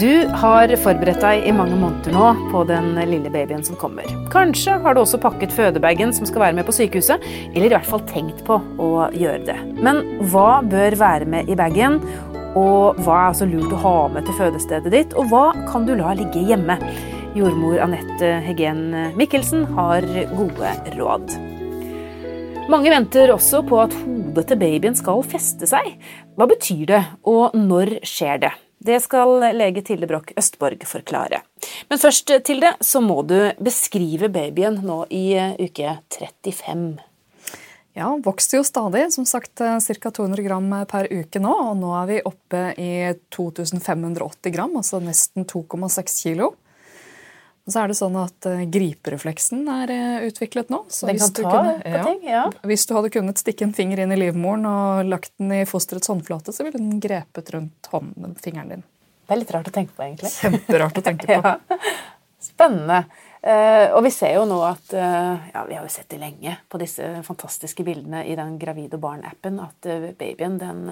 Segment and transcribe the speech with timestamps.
[0.00, 4.06] Du har forberedt deg i mange måneder nå på den lille babyen som kommer.
[4.32, 7.88] Kanskje har du også pakket fødebagen som skal være med på sykehuset, eller i hvert
[7.88, 9.56] fall tenkt på å gjøre det.
[9.84, 10.00] Men
[10.32, 11.98] hva bør være med i bagen,
[12.56, 15.92] og hva er altså lurt å ha med til fødestedet ditt, og hva kan du
[15.98, 16.78] la ligge hjemme?
[17.36, 21.36] Jordmor Anette Hegen Mikkelsen har gode råd.
[22.72, 25.92] Mange venter også på at hodet til babyen skal feste seg.
[26.40, 28.56] Hva betyr det, og når skjer det?
[28.80, 31.42] Det skal lege Tilde Broch Østborg forklare.
[31.90, 36.94] Men først, Tilde, så må du beskrive babyen nå i uke 35.
[37.98, 39.10] Ja, vokser jo stadig.
[39.12, 40.10] Som sagt ca.
[40.10, 41.52] 200 gram per uke nå.
[41.52, 42.90] Og nå er vi oppe i
[43.36, 46.54] 2580 gram, altså nesten 2,6 kilo.
[47.68, 50.80] Og så er det sånn at uh, Griperefleksen er uh, utviklet nå.
[50.90, 52.44] Så den kan ta kunne, på ting, ja.
[52.66, 56.10] Hvis du hadde kunnet stikke en finger inn i livmoren og lagt den i fosterets
[56.10, 58.86] håndflate, så ville den grepet rundt hånden, fingeren din.
[59.28, 60.32] Det er litt rart å tenke på, egentlig.
[60.34, 61.52] Kjemperart å tenke på.
[61.52, 61.92] ja.
[62.40, 63.04] Spennende.
[63.44, 66.80] Uh, og vi ser jo nå at ja, Vi har jo sett det lenge på
[66.80, 70.82] disse fantastiske bildene i den Gravid og barn-appen, at babyen den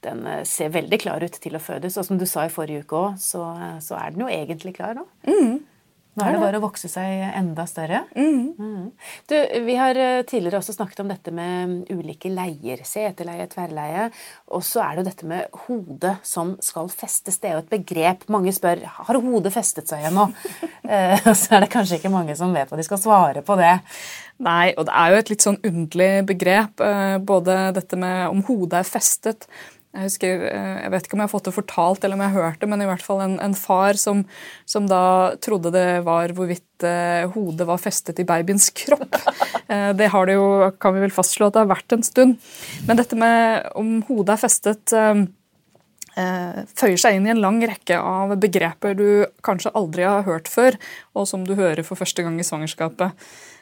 [0.00, 1.98] den ser veldig klar ut til å fødes.
[2.00, 3.42] Og som du sa i forrige uke òg, så,
[3.84, 5.04] så, er den jo egentlig klar nå.
[5.28, 5.58] Mm.
[6.18, 8.02] Nå er det bare å vokse seg enda større.
[8.18, 8.56] Mm.
[8.58, 8.86] Mm.
[9.30, 12.82] Du, vi har eh, tidligere også snakket om dette med ulike leier.
[12.86, 14.08] Seteleie, tverrleie.
[14.50, 17.38] Og så er det jo dette med hodet som skal festes.
[17.38, 18.26] Det er jo et begrep.
[18.32, 20.28] Mange spør har hodet festet seg ennå.
[20.30, 20.68] nå.
[20.90, 23.76] Eh, så er det kanskje ikke mange som vet hva de skal svare på det.
[24.42, 26.82] Nei, og det er jo et litt sånn underlig begrep.
[26.82, 29.46] Eh, både dette med om hodet er festet,
[29.90, 32.32] jeg husker, eh, jeg vet ikke om jeg har fått det fortalt eller om jeg
[32.34, 34.22] har hørt det, men i hvert fall en, en far som,
[34.62, 39.18] som, da trodde det var hvorvidt eh, hodet var festet i babyens kropp.
[39.70, 40.46] Eh, det har det jo,
[40.82, 42.40] kan vi vel fastslå at det har vært en stund.
[42.88, 45.20] Men dette med om hodet er festet eh,
[46.18, 49.06] eh, føyer seg inn i en lang rekke av begreper du
[49.46, 50.78] kanskje aldri har hørt før,
[51.14, 53.14] og som du hører for første gang i svangerskapet.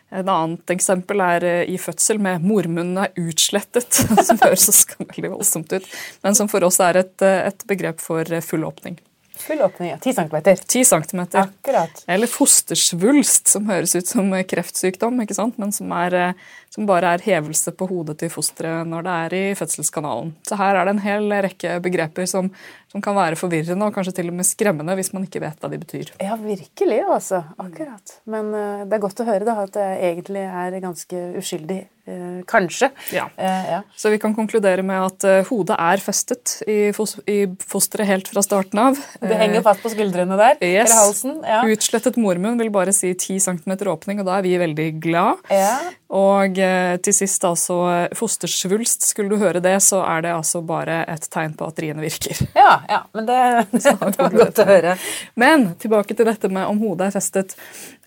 [0.08, 5.34] Et annet eksempel er eh, i fødsel med 'mormunnen er utslettet', som høres så veldig
[5.34, 5.90] voldsomt ut,
[6.24, 8.96] men som for oss er et, eh, et begrep for eh, full åpning.
[9.38, 9.98] Full åpning, ja.
[10.02, 10.38] 10 cm.
[10.66, 11.20] 10 cm.
[11.38, 12.00] Akkurat.
[12.10, 15.60] Eller fostersvulst, som høres ut som kreftsykdom, ikke sant?
[15.62, 16.32] men som, er,
[16.74, 20.34] som bare er hevelse på hodet til fosteret når det er i fødselskanalen.
[20.46, 22.52] Så her er det en hel rekke begreper som
[22.92, 25.70] som kan være forvirrende og kanskje til og med skremmende hvis man ikke vet hva
[25.72, 26.14] de betyr.
[26.24, 27.42] Ja, virkelig, altså.
[27.60, 28.16] Akkurat.
[28.30, 31.84] Men uh, det er godt å høre da, at det egentlig er ganske uskyldig.
[32.08, 32.88] Uh, kanskje.
[33.12, 33.26] Ja.
[33.36, 33.82] Uh, ja.
[33.92, 38.40] Så vi kan konkludere med at hodet er festet i, fos i, fosteret helt fra
[38.46, 39.02] starten av.
[39.20, 40.56] Det henger fast på skuldrene der?
[40.56, 40.88] Yes.
[40.88, 41.36] Eller halsen?
[41.44, 41.60] Ja.
[41.68, 45.44] Utslettet mormunn vil bare si 10 cm åpning, og da er vi veldig glad.
[45.52, 45.76] Ja.
[46.08, 46.56] Og
[47.04, 49.04] til sist altså fostersvulst.
[49.10, 52.40] Skulle du høre det, så er det altså bare et tegn på at riene virker.
[52.56, 53.36] Ja, ja, men det,
[53.84, 54.96] det var godt å høre.
[55.36, 57.56] Men tilbake til dette med om hodet er festet.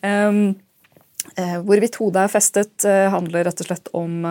[0.02, 0.44] Um,
[1.38, 4.24] Hvorvidt hodet er festet, uh, handler rett og slett om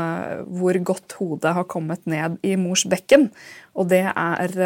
[0.59, 3.29] hvor godt hodet har kommet ned i mors bekken.
[3.79, 4.59] Og det er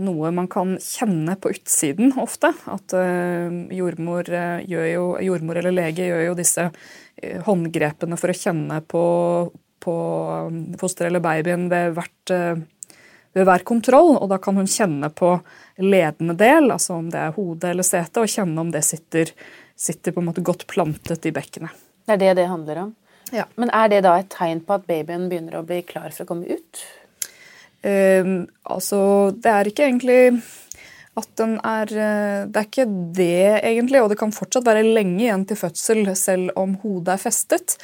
[0.00, 2.52] noe man kan kjenne på utsiden ofte.
[2.72, 2.94] At
[3.74, 4.30] jordmor,
[4.64, 4.84] jo,
[5.20, 6.68] jordmor, eller lege gjør jo disse
[7.44, 9.04] håndgrepene for å kjenne på,
[9.84, 9.96] på
[10.80, 12.34] fosteret eller babyen ved hvert
[13.34, 15.34] ved hver kontroll, og da kan hun kjenne på
[15.82, 19.32] ledende del, altså om det er hodet eller setet, og kjenne om det sitter,
[19.74, 21.74] sitter på en måte godt plantet i bekkenet.
[22.06, 22.92] Det er det det handler om?
[23.34, 23.48] Ja.
[23.58, 26.30] Men er det da et tegn på at babyen begynner å bli klar for å
[26.30, 26.84] komme ut?
[27.84, 29.00] Uh, altså,
[29.36, 30.20] det er ikke egentlig
[31.14, 35.22] at den er eh, Det er ikke det, egentlig, og det kan fortsatt være lenge
[35.22, 37.76] igjen til fødsel selv om hodet er festet.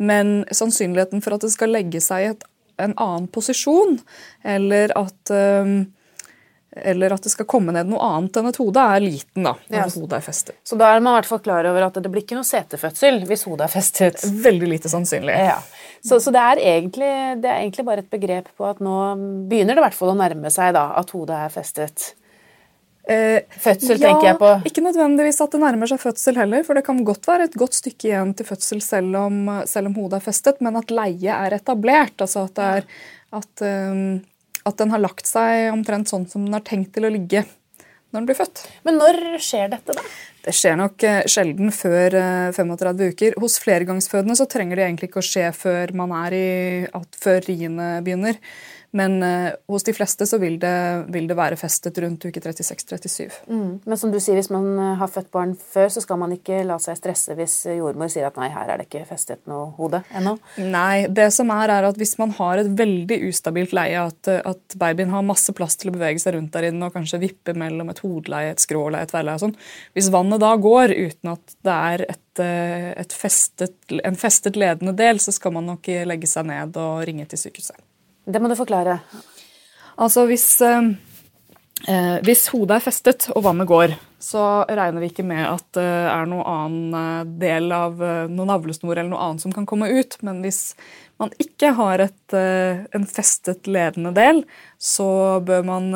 [0.00, 2.32] Men sannsynligheten for at det skal legge seg i
[2.80, 3.98] en annen posisjon,
[4.46, 5.82] eller at um,
[6.82, 9.46] eller at det skal komme ned noe annet enn et hode, er liten.
[9.46, 9.96] da, når yes.
[10.00, 10.58] hodet er festet.
[10.66, 13.22] Så da er man i hvert fall klar over at det blir ikke noe setefødsel
[13.28, 14.24] hvis hodet er festet?
[14.48, 15.34] Veldig lite sannsynlig.
[15.48, 15.58] Ja.
[16.04, 17.10] Så, så det, er egentlig,
[17.42, 18.94] det, er egentlig, bare et begrep på at nå
[19.50, 22.12] begynner det i hvert fall å nærme seg da, at hodet er festet.
[23.08, 24.48] Eh, fødsel, ja, tenker jeg på.
[24.68, 26.64] Ikke nødvendigvis at det nærmer seg fødsel heller.
[26.66, 29.38] For det kan godt være et godt stykke igjen til fødsel selv om,
[29.70, 32.18] selv om hodet er festet, men at leie er etablert.
[32.20, 32.90] Altså at, det er,
[33.40, 34.02] at, um,
[34.68, 37.44] at, den har lagt seg omtrent sånn som den har tenkt til å ligge
[38.08, 38.62] når den blir født.
[38.88, 40.04] Men når skjer dette, da?
[40.46, 43.36] Det skjer nok uh, sjelden før uh, 35 uker.
[43.42, 46.48] Hos flergangsfødende så trenger det egentlig ikke å skje før man er i,
[46.88, 48.38] at, før riene begynner.
[48.96, 50.74] Men eh, hos de fleste så vil det,
[51.12, 53.42] vil det være festet rundt uke 36-37.
[53.50, 53.72] Mm.
[53.84, 56.62] Men som du sier, hvis man eh, har født barn før, så skal man ikke
[56.64, 60.00] la seg stresse hvis jordmor sier at nei, her er det ikke festet noe hode
[60.16, 60.38] ennå?
[60.72, 64.78] Nei, det som er er at hvis man har et veldig ustabilt leie, at, at
[64.80, 67.92] babyen har masse plass til å bevege seg rundt der inne og kanskje vippe mellom
[67.92, 69.56] et hodeleie, et skråleie, et tverrleie og sånn,
[69.98, 75.20] hvis vannet da går uten at det er eh, et festet, en festet ledende del,
[75.20, 77.76] så skal man nok legge seg ned og ringe til sykehuset.
[78.28, 78.98] Det må du forklare.
[79.98, 80.90] Altså hvis, eh,
[81.88, 85.84] eh, hvis hodet er festet og vannet går, så regner vi ikke med at det
[85.86, 89.90] er noen annen eh, del av eh, noen navlesnor eller noe annet som kan komme
[89.92, 90.16] ut.
[90.26, 90.74] Men hvis
[91.18, 94.44] man ikke har et, en festet ledende del,
[94.78, 95.08] så
[95.42, 95.88] bør man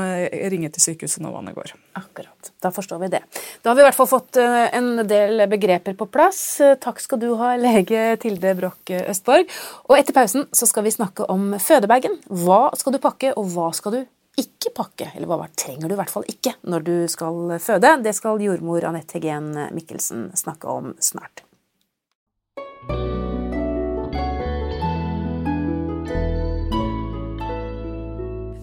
[0.50, 1.70] ringe til sykehuset når vannet går.
[1.94, 2.50] Akkurat.
[2.58, 3.20] Da forstår vi det.
[3.62, 6.40] Da har vi i hvert fall fått en del begreper på plass.
[6.82, 9.46] Takk skal du ha, lege Tilde Broch Østborg.
[9.86, 12.18] Og etter pausen så skal vi snakke om fødebagen.
[12.26, 14.02] Hva skal du pakke, og hva skal du
[14.40, 17.96] ikke pakke, eller hva trenger du i hvert fall ikke når du skal føde.
[18.04, 21.44] Det skal jordmor Anette Hegen Mikkelsen snakke om snart.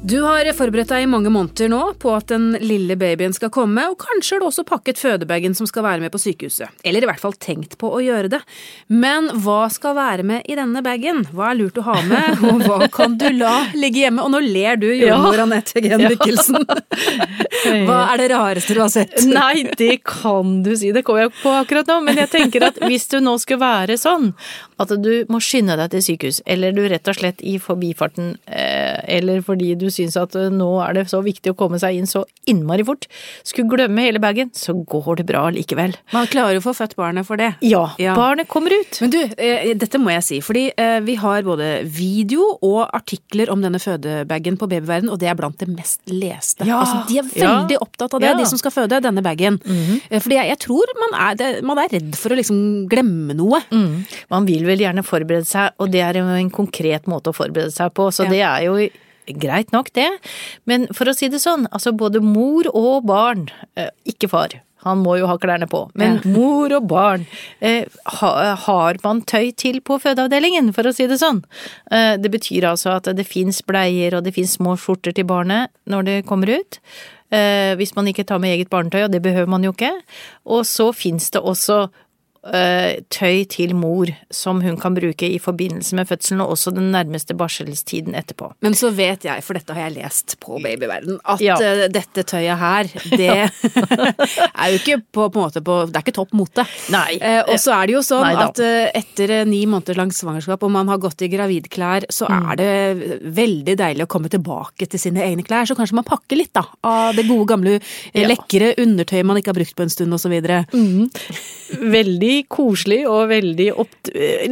[0.09, 3.83] Du har forberedt deg i mange måneder nå på at den lille babyen skal komme,
[3.91, 6.71] og kanskje har du også pakket fødebagen som skal være med på sykehuset.
[6.81, 8.39] Eller i hvert fall tenkt på å gjøre det.
[8.89, 11.21] Men hva skal være med i denne bagen?
[11.29, 14.25] Hva er lurt å ha med, og hva kan du la ligge hjemme?
[14.25, 15.43] Og nå ler du, jordmor.
[15.45, 16.65] Anette Gen Mikkelsen.
[17.85, 19.13] Hva er det rareste du har sett?
[19.29, 20.93] Nei, det kan du si.
[20.95, 21.99] Det kommer jeg på akkurat nå.
[22.07, 24.31] Men jeg tenker at hvis du nå skulle være sånn
[24.79, 28.99] at du må skynde deg til sykehus, eller du rett og slett i forbifarten, eh,
[29.19, 32.09] eller fordi du syns at eh, nå er det så viktig å komme seg inn
[32.09, 33.09] så innmari fort,
[33.47, 35.97] skulle glemme hele bagen, så går det bra likevel.
[36.15, 37.51] Man klarer jo å få født barnet for det.
[37.65, 38.15] Ja, ja.
[38.17, 39.01] barnet kommer ut.
[39.03, 40.69] Men du, eh, dette må jeg si, fordi
[41.03, 45.59] vi har både video og artikler om denne fødebagen på Babyverden, og det er blant
[45.59, 46.67] det mest leste.
[46.67, 46.79] Ja.
[46.83, 47.81] Altså, de er veldig ja.
[47.83, 49.59] opptatt av det, de som skal føde denne bagen.
[49.65, 50.19] Mm -hmm.
[50.23, 53.61] Fordi jeg, jeg tror man er, man er, redd for å liksom glemme noe.
[53.71, 54.05] Mm.
[54.29, 57.73] Man vil vel gjerne forberede seg, og det er jo en konkret måte å forberede
[57.75, 58.77] seg på, så det er jo
[59.37, 60.09] greit nok, det.
[60.69, 64.55] Men for å si det sånn, altså både mor og barn, eh, ikke far,
[64.85, 65.83] han må jo ha klærne på.
[65.99, 66.31] Men ja.
[66.35, 67.27] mor og barn,
[67.59, 71.43] eh, har man tøy til på fødeavdelingen, for å si det sånn?
[71.91, 75.73] Eh, det betyr altså at det fins bleier og det fins små skjorter til barnet
[75.89, 76.79] når det kommer ut.
[77.29, 79.93] Eh, hvis man ikke tar med eget barnetøy, og det behøver man jo ikke.
[80.49, 81.87] Og så fins det også
[82.39, 87.35] tøy til mor som hun kan bruke i forbindelse med fødselen, og også den nærmeste
[87.37, 88.51] barselstiden etterpå.
[88.63, 91.57] Men så vet jeg, for dette har jeg lest på Babyverden, at ja.
[91.59, 93.29] Eh, dette tøyet her, det
[94.61, 96.65] er jo ikke på, på, en måte på Det er ikke topp mote.
[96.93, 97.17] Nei.
[97.17, 100.63] Eh, og så er det jo sånn Nei, at eh, etter ni måneder langt svangerskap,
[100.63, 102.49] og man har gått i gravidklær, så mm.
[102.53, 105.67] er det veldig deilig å komme tilbake til sine egne klær.
[105.69, 107.77] Så kanskje man pakker litt, da, av det gode, gamle,
[108.13, 108.27] ja.
[108.29, 110.35] lekre undertøyet man ikke har brukt på en stund, osv.
[110.73, 111.09] Mm.
[111.91, 113.67] Veldig koselig og veldig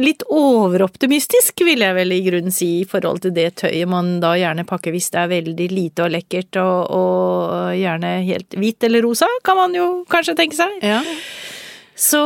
[0.00, 4.34] litt overoptimistisk, vil jeg vel i grunnen si, i forhold til det tøyet man da
[4.38, 9.04] gjerne pakker hvis det er veldig lite og lekkert og, og gjerne helt hvitt eller
[9.06, 10.78] rosa, kan man jo kanskje tenke seg.
[10.84, 11.02] Ja.
[11.98, 12.20] Så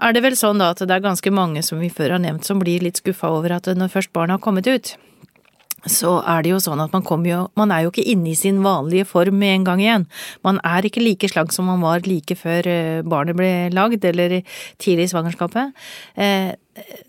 [0.00, 2.46] er det vel sånn da at det er ganske mange som vi før har nevnt
[2.48, 4.94] som blir litt skuffa over at når først barnet har kommet ut,
[5.90, 8.38] så er det jo sånn at man kommer jo Man er jo ikke inne i
[8.38, 10.06] sin vanlige form med en gang igjen.
[10.46, 14.40] Man er ikke like slank som man var like før eh, barnet ble lagd, eller
[14.80, 15.74] tidlig i svangerskapet.
[16.16, 16.54] Eh,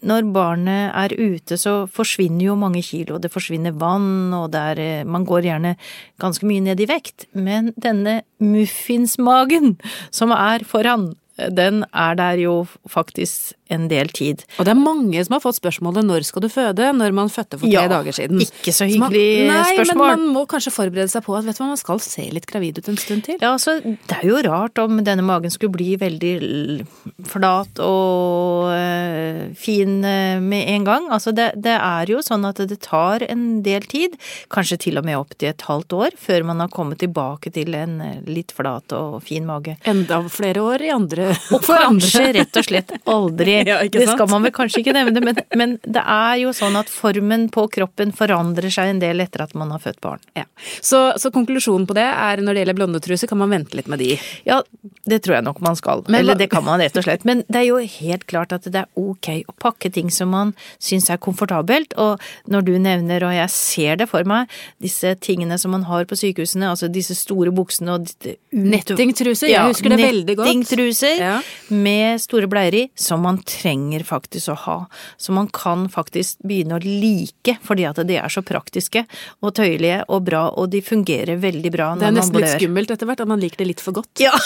[0.06, 3.18] når barnet er ute, så forsvinner jo mange kilo.
[3.18, 5.76] Det forsvinner vann, og der, eh, man går gjerne
[6.22, 7.26] ganske mye ned i vekt.
[7.34, 9.78] Men denne muffinsmagen
[10.12, 14.44] som er foran, den er der jo faktisk en del tid.
[14.60, 17.58] Og det er mange som har fått spørsmålet 'når skal du føde?' når man fødte
[17.58, 18.40] for tre ja, dager siden.
[18.40, 20.08] Ikke så hyggelig man, nei, spørsmål.
[20.08, 22.30] Nei, men man må kanskje forberede seg på at vet du hva, man skal se
[22.30, 23.38] litt gravid ut en stund til.
[23.42, 26.86] Ja, altså, det er jo rart om denne magen skulle bli veldig
[27.26, 31.10] flat og øh, fin øh, med en gang.
[31.10, 34.14] Altså, det, det, er jo sånn at det tar en del tid,
[34.50, 37.74] kanskje til og med opp til et halvt år, før man har kommet tilbake til
[37.74, 39.78] en øh, litt flat og fin mage.
[39.90, 41.25] Enda flere år i andre
[41.56, 45.40] Og kanskje rett og slett aldri ja, det skal man vel kanskje ikke nevne, men,
[45.58, 49.56] men, det er jo sånn at formen på kroppen forandrer seg en del etter at
[49.58, 50.24] man har født barn.
[50.38, 50.46] Ja.
[50.82, 54.02] Så, så, konklusjonen på det er når det gjelder blondetruser, kan man vente litt med
[54.02, 54.16] de?
[54.48, 54.62] Ja,
[55.06, 56.04] det tror jeg nok man skal.
[56.08, 57.26] Men, Eller det kan man rett og slett.
[57.28, 60.54] Men det er jo helt klart at det er ok å pakke ting som man
[60.82, 61.96] syns er komfortabelt.
[62.02, 64.52] Og når du nevner, og jeg ser det for meg,
[64.84, 68.12] disse tingene som man har på sykehusene, altså disse store buksene og
[68.56, 70.48] Nettingtruser, jeg husker det veldig godt.
[70.48, 71.42] Nettingtruser bukser Ja.
[71.70, 74.78] med store bleier i, som man trenger faktisk å ha.
[75.18, 79.06] Som man kan faktisk begynne å like, fordi at de er så praktiske
[79.42, 83.06] og tøyelige og bra, og de fungerer veldig bra Det er nesten litt skummelt etter
[83.06, 84.12] hvert, at man liker det litt for godt.
[84.20, 84.32] Ja.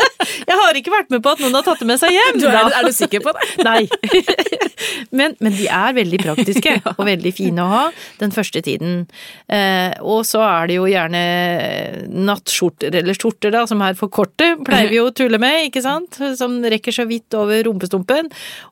[0.47, 2.41] Jeg har ikke vært med på at noen har tatt det med seg hjem.
[2.41, 3.49] Du, er, er du sikker på det?
[3.67, 3.85] Nei.
[5.11, 7.81] Men, men de er veldig praktiske og veldig fine å ha
[8.21, 9.03] den første tiden.
[9.51, 11.21] Eh, og så er det jo gjerne
[12.29, 15.83] nattskjorter eller skjorter da, som er for korte, pleier vi jo å tulle med, ikke
[15.85, 16.17] sant?
[16.39, 18.31] Som rekker så vidt over rumpestumpen.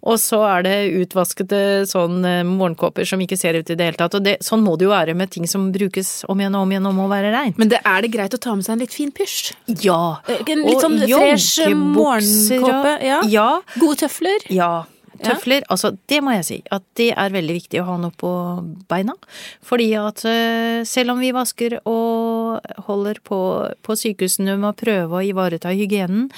[0.09, 3.99] Og så er det utvaskede sånn eh, morgenkåper som ikke ser ut i det hele
[3.99, 4.17] tatt.
[4.17, 6.73] Og det, sånn må det jo være med ting som brukes om igjen og om
[6.75, 7.59] igjen og må være reint.
[7.59, 9.53] Men det, er det greit å ta med seg en litt fin pysj?
[9.85, 10.01] Ja.
[10.39, 12.95] En litt sånn fresh joggebukser morgenkåpe?
[13.05, 13.19] Ja.
[13.27, 13.49] ja.
[13.79, 14.47] Gode tøfler?
[14.53, 14.71] Ja.
[15.19, 18.29] Tøfler, altså det må jeg si, at det er veldig viktig å ha noe på
[18.91, 19.15] beina.
[19.65, 22.28] Fordi at eh, selv om vi vasker og
[22.87, 23.39] holder på
[23.85, 26.29] på sykehusene med å prøve å ivareta hygienen,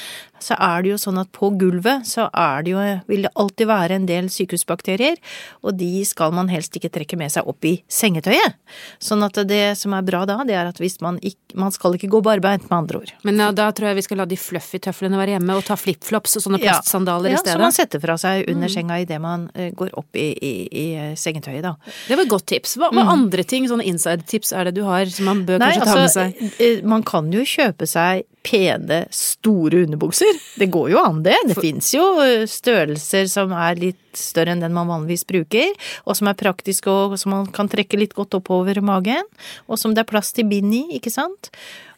[0.41, 3.69] så er det jo sånn at på gulvet så er det jo, vil det alltid
[3.69, 5.19] være en del sykehusbakterier,
[5.61, 8.57] og de skal man helst ikke trekke med seg opp i sengetøyet.
[9.01, 11.97] Sånn at det som er bra da, det er at hvis man ikke, man skal
[11.97, 13.13] ikke gå barbeint, med andre ord.
[13.27, 15.77] Men ja, da tror jeg vi skal la de fluffy tøflene være hjemme, og ta
[15.77, 17.53] flipflops og sånne plastsandaler ja, i stedet.
[17.53, 20.53] Ja, som man setter fra seg under senga idet man eh, går opp i, i,
[20.71, 21.75] i eh, sengetøyet, da.
[22.07, 22.77] Det var et godt tips.
[22.81, 25.89] Hva, hva andre ting, sånne inside-tips, er det du har som man bør Nei, kanskje
[25.91, 26.53] ta med altså, seg?
[26.61, 30.39] eh, man kan jo kjøpe seg pene, store underbukser.
[30.57, 31.35] Det går jo an, det.
[31.47, 35.69] Det fins jo eh, størrelser som er litt større enn den man vanligvis bruker,
[36.05, 39.23] og som er praktiske og som man kan trekke litt godt oppover magen,
[39.69, 41.51] og som det er plass til bind i, ikke sant?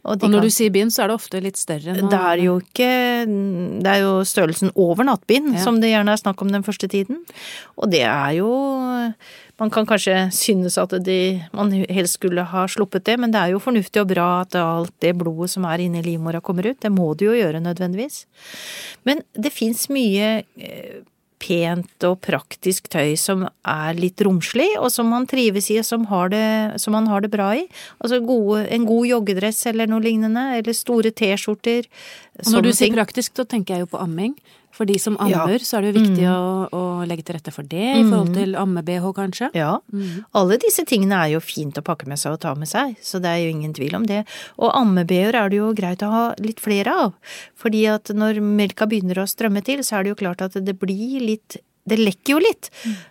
[0.04, 2.20] de Og når kan- du sier bind, så er det ofte litt større enn det
[2.20, 2.88] er jo ikke
[3.80, 5.64] Det er jo størrelsen over nattbind Ja.
[5.64, 7.22] som det gjerne er snakk om den første tiden.
[7.78, 9.14] Og det er jo
[9.60, 13.52] Man kan kanskje synes at de, man helst skulle ha sluppet det, men det er
[13.54, 16.80] jo fornuftig og bra at alt det blodet som er inni livmora kommer ut.
[16.82, 18.24] Det må du jo gjøre nødvendigvis.
[19.06, 21.02] Men det fins mye eh,
[21.44, 26.08] pent og praktisk tøy som er litt romslig, og som man trives i, og som,
[26.12, 26.46] har det,
[26.82, 27.66] som man har det bra i.
[28.00, 31.90] Altså gode, en god joggedress eller noe lignende, eller store T-skjorter.
[32.46, 34.38] Og når du sier praktisk, da tenker jeg jo på amming.
[34.74, 35.46] For de som Ja.
[35.62, 38.56] så er det jo viktig å, å legge til rette for det, i forhold til
[38.58, 39.50] amme-BH kanskje.
[39.54, 39.76] Ja,
[40.34, 43.22] alle disse tingene er jo fint å pakke med seg og ta med seg, så
[43.22, 44.24] det er jo ingen tvil om det.
[44.58, 47.14] Og ammebh-er er det jo greit å ha litt flere av,
[47.56, 50.76] fordi at når melka begynner å strømme til, så er det jo klart at det
[50.82, 51.58] blir litt
[51.90, 52.70] det lekker jo litt,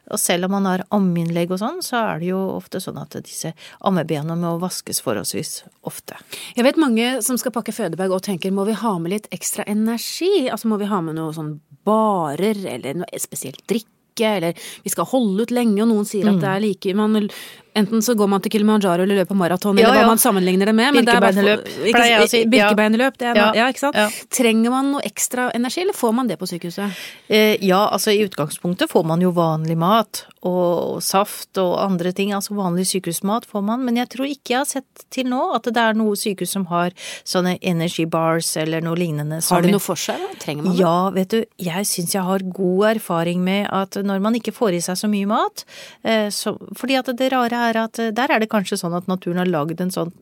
[0.09, 3.19] og selv om man har ammeinnlegg og sånn, så er det jo ofte sånn at
[3.21, 3.53] disse
[3.85, 6.17] ammebena må vaskes forholdsvis ofte.
[6.57, 9.67] Jeg vet mange som skal pakke fødebag og tenker må vi ha med litt ekstra
[9.69, 10.49] energi?
[10.49, 13.91] Altså må vi ha med noe sånn barer, eller noe spesielt drikke,
[14.39, 17.29] eller vi skal holde ut lenge, og noen sier at det er like man,
[17.75, 20.11] Enten så går man til Kilimanjaro eller løper maraton, Ja, eller hva ja.
[20.11, 20.91] man sammenligner det med.
[20.93, 22.43] er Birkebeinerløp, pleier jeg å si.
[22.53, 23.47] Birkebeinerløp, det er Ja.
[23.57, 23.97] ja, ikke sant.
[24.31, 26.93] Trenger man noe ekstra energi, eller får man det på sykehuset?
[27.29, 32.33] Eh, ja, altså i utgangspunktet får man jo vanlig mat og saft og andre ting,
[32.35, 35.63] altså vanlig sykehusmat får man, men jeg tror ikke jeg har sett til nå at
[35.71, 36.91] det er noe sykehus som har
[37.25, 39.39] sånne energy bars eller noe lignende.
[39.49, 40.19] Har det noe for seg?
[40.19, 40.35] da?
[40.43, 40.81] Trenger man det?
[40.83, 44.75] Ja, vet du, jeg syns jeg har god erfaring med at når man ikke får
[44.75, 45.65] i seg så mye mat,
[46.05, 49.11] eh, så, fordi at det rare er at eh, der er det kanskje sånn at
[49.11, 50.13] naturen har lagd en sånn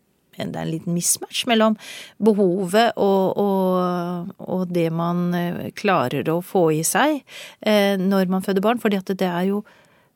[0.40, 1.74] det er en liten mismatch mellom
[2.22, 7.20] behovet og, og, og det man eh, klarer å få i seg
[7.66, 9.60] eh, når man føder barn, fordi det er jo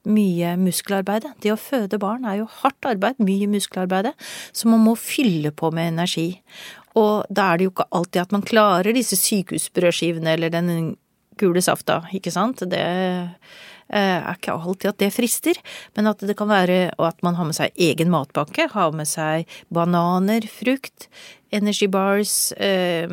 [0.04, 1.26] mye muskelarbeid.
[1.40, 4.12] Det å føde barn er jo hardt arbeid, mye muskelarbeid,
[4.52, 6.28] så man må fylle på med energi.
[7.00, 10.68] Og da er det jo ikke alltid at man klarer disse sykehusbrødskivene eller den
[11.40, 12.62] gule safta, ikke sant.
[12.70, 12.84] Det
[13.88, 15.58] er ikke alltid at det frister,
[15.96, 19.48] men at det kan være at man har med seg egen matpakke, har med seg
[19.74, 21.08] bananer, frukt,
[21.54, 23.08] energy bars, eh,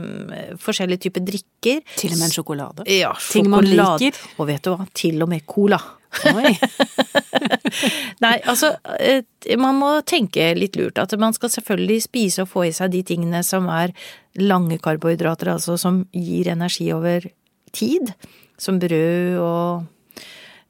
[0.62, 1.82] forskjellige typer drikker.
[1.98, 2.86] Til og med en sjokolade.
[2.90, 4.00] Ja, Ting man sjokolade.
[4.00, 4.22] liker.
[4.40, 5.80] Og vet du hva, til og med cola.
[6.28, 6.51] Oi.
[8.24, 9.24] Nei, altså, eh,
[9.60, 11.00] man må tenke litt lurt.
[11.01, 13.94] At man skal selvfølgelig spise og få i seg de tingene som er
[14.42, 17.30] lange karbohydrater, altså som gir energi over
[17.75, 18.13] tid.
[18.62, 19.88] Som brød og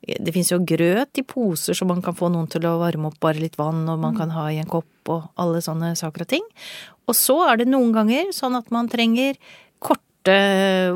[0.01, 3.20] det fins jo grøt i poser så man kan få noen til å varme opp
[3.22, 6.31] bare litt vann, og man kan ha i en kopp og alle sånne saker og
[6.31, 6.48] ting.
[7.10, 9.38] Og så er det noen ganger sånn at man trenger
[9.81, 10.38] korte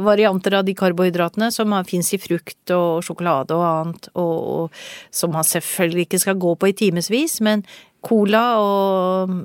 [0.05, 5.33] varianter av de karbohydratene som fins i frukt og sjokolade og annet, og, og som
[5.33, 7.65] man selvfølgelig ikke skal gå på i timevis, men
[8.05, 9.35] cola og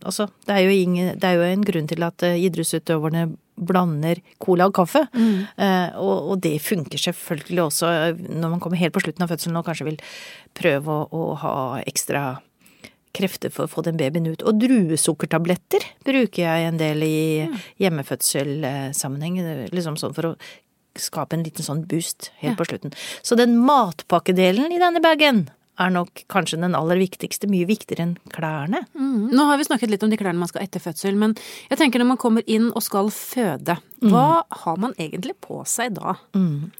[0.00, 3.26] Altså, det er ingen, det er jo en grunn til at eh, idrettsutøverne
[3.60, 5.02] blander cola og kaffe.
[5.60, 9.60] Eh, og, og det funker selvfølgelig også når man kommer helt på slutten av fødselen
[9.60, 9.98] og kanskje vil
[10.56, 11.52] prøve å, å ha
[11.84, 12.22] ekstra
[13.16, 14.42] krefter for å få den babyen ut.
[14.46, 17.20] Og druesukkertabletter bruker jeg en del i
[17.82, 19.40] hjemmefødselssammenheng.
[19.74, 20.36] liksom sånn for å
[20.98, 22.94] skape en liten sånn boost helt på slutten.
[23.22, 25.48] Så den matpakkedelen i denne bagen
[25.80, 28.82] er nok kanskje den aller viktigste, mye viktigere enn klærne.
[28.94, 29.30] Mm.
[29.34, 31.36] Nå har vi snakket litt om de klærne man skal etter fødsel, men
[31.70, 35.96] jeg tenker når man kommer inn og skal føde, hva har man egentlig på seg
[35.98, 36.14] da?
[36.36, 36.70] Mm.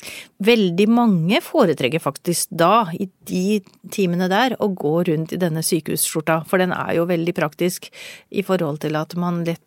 [0.45, 3.61] Veldig mange foretrekker faktisk da, i de
[3.93, 7.91] timene der, å gå rundt i denne sykehusskjorta, for den er jo veldig praktisk
[8.31, 9.65] i forhold til at man lett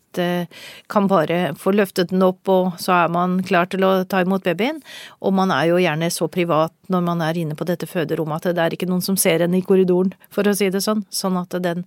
[0.91, 4.45] kan bare få løftet den opp, og så er man klar til å ta imot
[4.45, 4.81] babyen.
[5.23, 8.57] Og man er jo gjerne så privat når man er inne på dette føderommet at
[8.57, 11.05] det er ikke noen som ser en i korridoren, for å si det sånn.
[11.13, 11.85] Sånn at den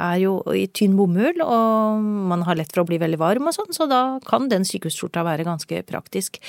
[0.00, 3.56] er jo i tynn bomull, og man har lett for å bli veldig varm og
[3.56, 6.40] sånn, så da kan den sykehusskjorta være ganske praktisk.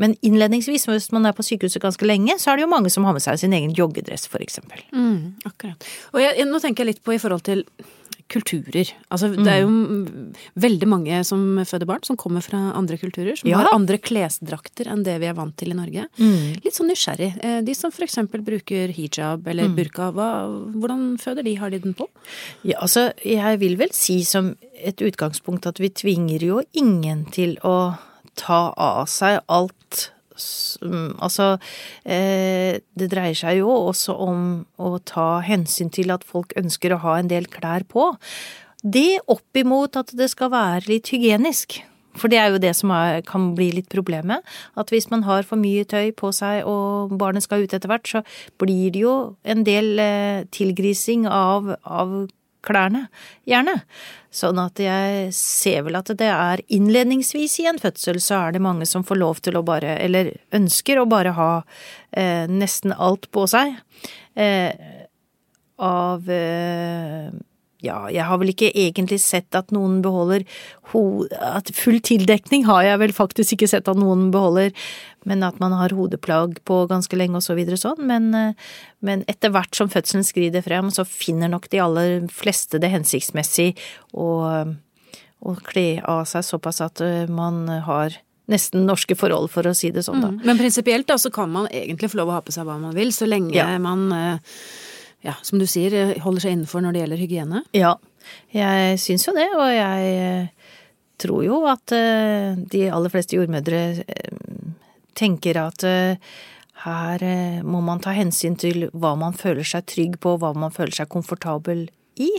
[0.00, 3.06] Men innledningsvis, hvis man er på sykehuset ganske lenge, så er det jo mange som
[3.08, 4.82] har med seg sin egen joggedress, for eksempel.
[4.92, 5.88] Mm, akkurat.
[6.12, 7.64] Og jeg, nå tenker jeg litt på i forhold til
[8.30, 8.92] kulturer.
[9.10, 9.70] Altså, det er jo
[10.60, 13.58] veldig mange som føder barn som kommer fra andre kulturer, som Ja.
[13.58, 16.06] har andre klesdrakter enn det vi er vant til i Norge.
[16.18, 17.32] Litt sånn nysgjerrig.
[17.44, 20.28] Eh, De som eksempel bruker hijab eller burka, hva,
[20.74, 21.54] hvordan føder de?
[21.60, 22.06] Har de den på?
[22.64, 27.56] Ja, altså, jeg vil vel si som et utgangspunkt at vi tvinger jo ingen til
[27.62, 27.98] å
[28.36, 30.19] ta av seg alt mm,
[31.20, 31.52] Altså,
[32.04, 34.40] eh, det dreier seg jo også om
[34.80, 38.12] å ta hensyn til at folk ønsker å ha en del klær på.
[38.80, 41.82] Det opp imot at det skal være litt hygienisk.
[42.18, 44.42] For det er jo det som er, kan bli litt problemet.
[44.78, 48.08] At hvis man har for mye tøy på seg og barnet skal ut etter hvert,
[48.08, 48.24] så
[48.60, 52.24] blir det jo en del eh, tilgrising av, av
[52.66, 53.06] klærne.
[53.48, 53.80] Gjerne.
[54.30, 58.62] Sånn at jeg ser vel at det er innledningsvis i en fødsel så er det
[58.62, 61.50] mange som får lov til å bare, eller ønsker å bare ha
[62.12, 63.74] eh, nesten alt på seg.
[64.38, 64.70] Eh,
[65.80, 67.30] av eh,
[67.84, 70.44] ja, jeg har vel ikke egentlig sett at noen beholder
[70.92, 74.72] ho at Full tildekning har jeg vel faktisk ikke sett at noen beholder,
[75.28, 78.00] men at man har hodeplagg på ganske lenge og så videre sånn.
[78.08, 78.70] Men, eh,
[79.00, 83.74] men etter hvert som fødselen skrider frem, så finner nok de aller fleste det hensiktsmessig
[84.12, 84.30] å,
[85.40, 88.18] å kle av seg såpass at eh, man har
[88.50, 90.30] nesten norske forhold, for å si det sånn, da.
[90.42, 92.96] Men prinsipielt da, så kan man egentlig få lov å ha på seg hva man
[92.96, 93.78] vil, så lenge Ja.
[93.78, 94.38] man, eh,
[95.26, 97.64] ja, som du sier, eh, holder seg innenfor når det gjelder hygiene.
[97.76, 97.96] Ja,
[98.54, 100.70] jeg syns jo det, og jeg eh,
[101.20, 103.82] tror jo at eh, de aller fleste jordmødre
[105.18, 105.84] tenker at
[106.80, 107.22] her
[107.66, 111.10] må man ta hensyn til hva man føler seg trygg på, hva man føler seg
[111.12, 111.82] komfortabel
[112.16, 112.30] i.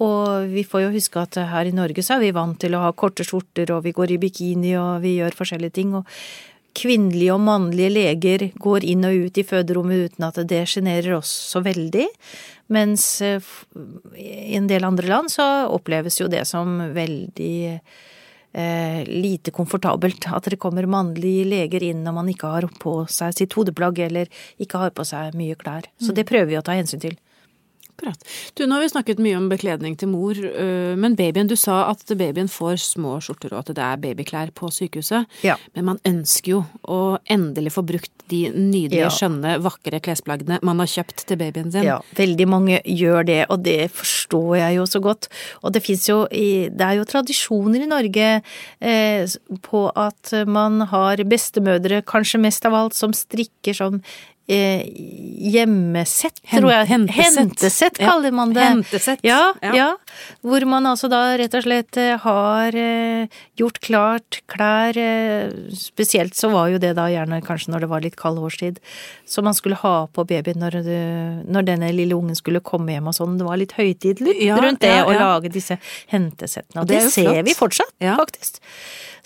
[0.00, 2.84] Og vi får jo huske at her i Norge så er vi vant til å
[2.86, 5.92] ha korte skjorter, og vi går i bikini, og vi gjør forskjellige ting.
[5.98, 6.08] og
[6.78, 11.32] kvinnelige og mannlige leger går inn og ut i føderommet uten at det sjenerer oss
[11.52, 12.06] så veldig.
[12.74, 13.42] Mens eh,
[14.16, 20.28] i en del andre land så oppleves jo det som veldig eh, lite komfortabelt.
[20.32, 24.30] At det kommer mannlige leger inn når man ikke har på seg sitt hodeplagg eller
[24.60, 25.88] ikke har på seg mye klær.
[26.00, 27.16] Så det prøver vi å ta hensyn til.
[27.98, 28.20] Akkurat.
[28.54, 31.80] Du, nå har vi snakket mye om bekledning til mor, øh, men babyen, du sa
[31.90, 35.26] at babyen får små skjorter og at det er babyklær på sykehuset.
[35.42, 35.56] Ja.
[35.74, 39.08] Men man ønsker jo å endelig få brukt de nydelige, Ja.
[39.10, 41.82] skjønne, vakre klesplaggene man har kjøpt til babyen sin.
[41.88, 45.28] Ja, veldig mange gjør det, og det forstår jeg jo så godt.
[45.64, 48.42] Og det fins jo Det er jo tradisjoner i Norge
[48.80, 49.26] eh,
[49.62, 54.02] på at man har bestemødre, kanskje mest av alt, som strikker sånn
[54.48, 56.86] hjemmesett, Hent, tror jeg.
[56.90, 57.36] hentesett.
[57.38, 58.64] Hentesett kaller man det.
[58.64, 59.20] hentesett.
[59.26, 59.72] Ja, Ja.
[59.76, 59.88] ja.
[60.42, 63.26] Hvor man altså da rett og slett eh, har eh,
[63.60, 68.00] gjort klart klær eh, Spesielt så var jo det da gjerne kanskje når det var
[68.04, 68.78] litt kald årstid,
[69.28, 70.78] som man skulle ha på babyen når,
[71.48, 73.36] når denne lille ungen skulle komme hjem og sånn.
[73.38, 75.78] Det var litt høytidelig Ja, rundt det å lage disse
[76.12, 76.82] hentesettene.
[76.82, 77.44] Og Det det, er ser flott.
[77.48, 78.60] vi fortsatt, faktisk.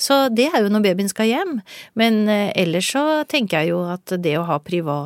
[0.03, 1.59] Så det er jo når babyen skal hjem.
[1.99, 4.59] Men eh, ellers så tenker jeg jo at det å ha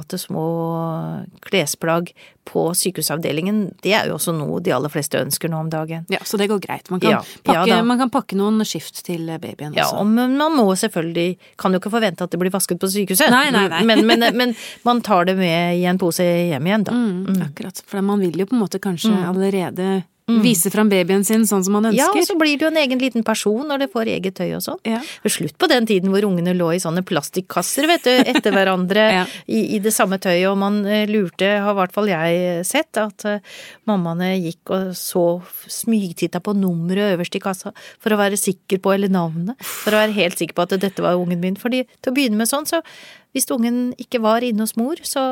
[0.06, 2.12] private små klesplagg
[2.44, 6.06] på sykehusavdelingen, det er jo også noe de aller fleste ønsker nå om dagen.
[6.08, 6.90] Ja, så det går greit.
[6.90, 9.96] Man kan, Ja, pakke, ja man kan pakke noen skift til babyen også.
[9.96, 13.30] Ja, men man må selvfølgelig Kan jo ikke forvente at det blir vasket på sykehuset.
[13.30, 13.82] Nei, nei, nei.
[13.84, 16.92] Men, men, men man tar det med i en pose hjem igjen, da.
[16.94, 17.82] Mm, akkurat.
[17.86, 21.76] For man vil jo på en måte kanskje allerede vise fram babyen sin sånn som
[21.76, 22.00] man ønsker.
[22.02, 24.56] Ja, og så blir det jo en egen liten person når det får eget tøy
[24.56, 24.80] og sånn.
[24.86, 24.98] Ja.
[25.30, 29.22] Slutt på den tiden hvor ungene lå i sånne plastikkasser, vet du, etter hverandre Ja.
[29.46, 32.98] i, i det samme tøyet, og man eh, lurte, har i hvert fall jeg sett,
[32.98, 35.22] at uh, mammaene gikk og så
[35.70, 40.02] smygtitta på nummeret øverst i kassa for å være sikker på, eller navnet, for å
[40.02, 41.60] være helt sikker på at dette var ungen min.
[41.60, 42.82] Fordi til å begynne med sånn, så
[43.36, 45.22] hvis ungen ikke var inne hos mor, så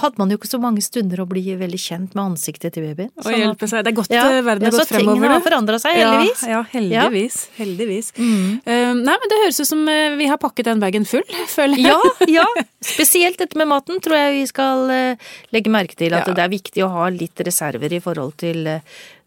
[0.00, 3.10] hadde man jo ikke så mange stunder å bli veldig kjent med ansiktet til babyen.
[3.22, 3.84] Og hjelpe seg.
[3.84, 5.04] Det er godt Ja, eh, verden har ja, gått fremover.
[5.04, 6.44] Så tingene har forandra seg, heldigvis.
[6.44, 7.38] Ja, ja heldigvis.
[7.58, 8.12] Heldigvis.
[8.18, 8.52] Mm.
[8.66, 11.24] Uh, nei, men det høres ut som eh, vi har pakket den bagen full,
[11.56, 12.14] føler jeg.
[12.32, 12.66] Ja, ja.
[12.84, 16.16] Spesielt dette med maten tror jeg vi skal eh, legge merke til.
[16.16, 18.68] At det er viktig å ha litt reserver i forhold til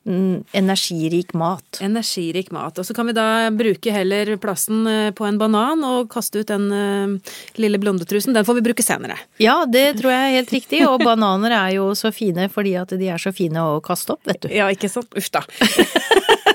[0.08, 1.80] energirik mat.
[1.84, 2.80] Energirik mat.
[2.80, 6.52] Og så kan vi da bruke heller plassen eh, på en banan og kaste ut
[6.52, 8.36] den eh, lille blondetrusen.
[8.36, 9.20] Den får vi bruke senere.
[9.44, 10.84] Ja, det tror jeg er helt riktig.
[10.88, 14.24] Og bananer er jo så fine fordi at de er så fine å kaste opp,
[14.28, 14.52] vet du.
[14.54, 15.12] Ja, ikke sant?
[15.18, 15.44] Uff da.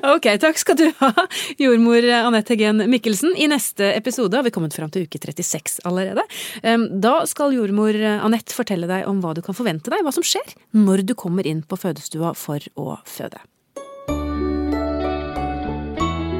[0.14, 1.12] ok, takk skal du ha,
[1.60, 3.34] jordmor Anette Heggen Mikkelsen.
[3.36, 6.24] I neste episode har vi kommet fram til uke 36 allerede.
[7.02, 10.56] Da skal jordmor Anette fortelle deg om hva du kan forvente deg, hva som skjer
[10.76, 13.40] når du kommer inn på fødestua for å føde.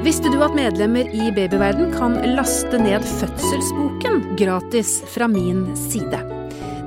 [0.01, 6.40] Visste du at medlemmer i Babyverden kan laste ned fødselsboken gratis fra min side?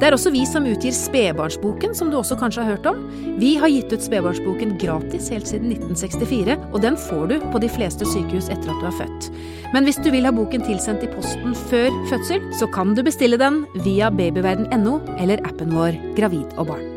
[0.04, 2.98] Det er også vi som utgir Spedbarnsboken, som du også kanskje har hørt om.
[3.40, 7.72] Vi har gitt ut Spedbarnsboken gratis helt siden 1964, og den får du på de
[7.72, 9.30] fleste sykehus etter at du er født.
[9.72, 13.40] Men hvis du vil ha boken tilsendt i posten før fødsel, så kan du bestille
[13.40, 16.93] den via babyverden.no eller appen vår Gravid og barn.